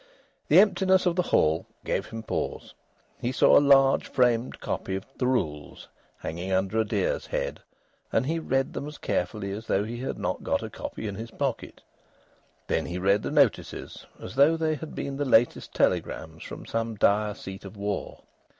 [0.47, 2.73] The emptiness of the hall gave him pause.
[3.19, 7.59] He saw a large framed copy of the "Rules" hanging under a deer's head,
[8.11, 11.13] and he read them as carefully as though he had not got a copy in
[11.13, 11.83] his pocket.
[12.65, 17.35] Then he read the notices, as though they had been latest telegrams from some dire
[17.35, 18.21] seat of war.